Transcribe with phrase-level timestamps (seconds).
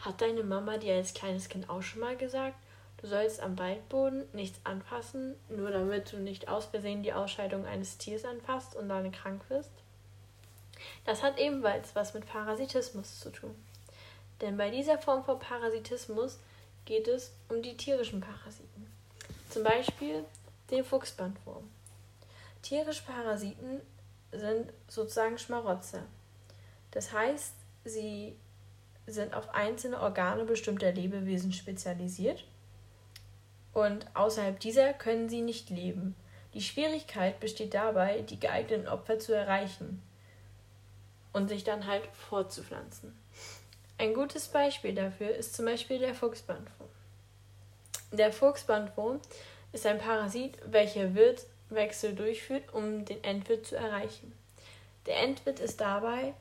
[0.00, 2.56] Hat deine Mama dir als kleines Kind auch schon mal gesagt,
[2.98, 7.98] du sollst am Waldboden nichts anfassen, nur damit du nicht aus Versehen die Ausscheidung eines
[7.98, 9.70] Tiers anfasst und dann krank wirst?
[11.04, 13.54] Das hat ebenfalls was mit Parasitismus zu tun.
[14.40, 16.38] Denn bei dieser Form von Parasitismus
[16.86, 18.90] geht es um die tierischen Parasiten.
[19.50, 20.24] Zum Beispiel
[20.70, 21.68] den Fuchsbandwurm.
[22.62, 23.80] Tierische Parasiten
[24.32, 26.02] sind sozusagen Schmarotzer.
[26.90, 27.54] Das heißt,
[27.84, 28.36] sie
[29.12, 32.44] sind auf einzelne Organe bestimmter Lebewesen spezialisiert
[33.72, 36.14] und außerhalb dieser können sie nicht leben.
[36.54, 40.02] Die Schwierigkeit besteht dabei, die geeigneten Opfer zu erreichen
[41.32, 43.16] und sich dann halt fortzupflanzen.
[43.98, 46.88] Ein gutes Beispiel dafür ist zum Beispiel der Fuchsbandwurm.
[48.12, 49.20] Der Fuchsbandwurm
[49.72, 54.32] ist ein Parasit, welcher Wirtwechsel durchführt, um den Endwirt zu erreichen.
[55.06, 56.34] Der Endwirt ist dabei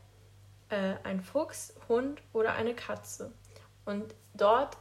[0.69, 3.31] äh, ein Fuchs, Hund oder eine Katze.
[3.85, 4.77] Und dort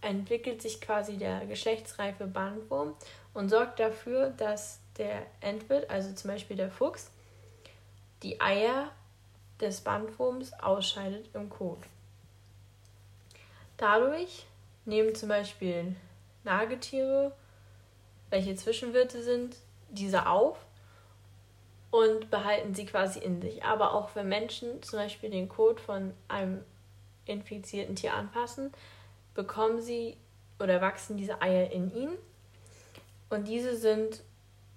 [0.00, 2.94] entwickelt sich quasi der geschlechtsreife Bandwurm
[3.32, 7.10] und sorgt dafür, dass der Endwirt, also zum Beispiel der Fuchs,
[8.22, 8.90] die Eier
[9.60, 11.80] des Bandwurms ausscheidet im Kot.
[13.76, 14.46] Dadurch
[14.84, 15.96] nehmen zum Beispiel
[16.44, 17.32] Nagetiere,
[18.30, 19.56] welche Zwischenwirte sind,
[19.88, 20.58] diese auf
[21.94, 23.62] und behalten sie quasi in sich.
[23.62, 26.60] Aber auch wenn Menschen zum Beispiel den Kot von einem
[27.24, 28.72] infizierten Tier anfassen,
[29.32, 30.16] bekommen sie
[30.58, 32.16] oder wachsen diese Eier in ihnen.
[33.30, 34.22] Und diese sind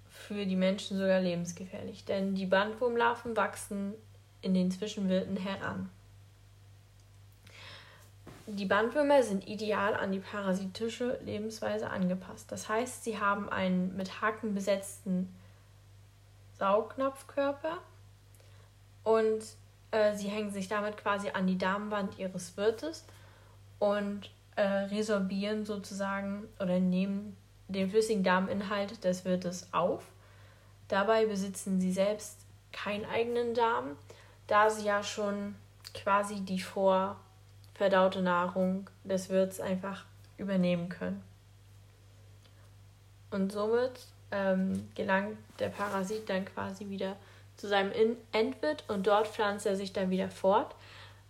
[0.08, 3.94] für die Menschen sogar lebensgefährlich, denn die Bandwurmlarven wachsen
[4.40, 5.90] in den Zwischenwirten heran.
[8.46, 12.52] Die Bandwürmer sind ideal an die parasitische Lebensweise angepasst.
[12.52, 15.34] Das heißt, sie haben einen mit Haken besetzten
[16.58, 17.78] Saugnapfkörper
[19.04, 19.42] und
[19.90, 23.04] äh, sie hängen sich damit quasi an die Darmwand ihres Wirtes
[23.78, 27.36] und äh, resorbieren sozusagen oder nehmen
[27.68, 30.02] den flüssigen Darminhalt des Wirtes auf.
[30.88, 32.38] Dabei besitzen sie selbst
[32.72, 33.96] keinen eigenen Darm,
[34.46, 35.54] da sie ja schon
[35.94, 40.04] quasi die vorverdaute Nahrung des Wirts einfach
[40.38, 41.22] übernehmen können.
[43.30, 47.16] Und somit ähm, gelangt der Parasit dann quasi wieder
[47.56, 50.74] zu seinem In Endwirt und dort pflanzt er sich dann wieder fort,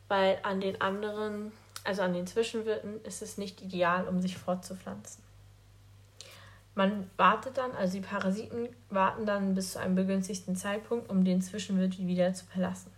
[0.08, 1.52] weil an den anderen,
[1.84, 5.22] also an den Zwischenwirten, ist es nicht ideal, um sich fortzupflanzen.
[6.74, 11.42] Man wartet dann, also die Parasiten warten dann bis zu einem begünstigten Zeitpunkt, um den
[11.42, 12.92] Zwischenwirt wieder zu verlassen.